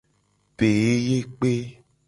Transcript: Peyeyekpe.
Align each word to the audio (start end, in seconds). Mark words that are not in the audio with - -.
Peyeyekpe. 0.57 1.51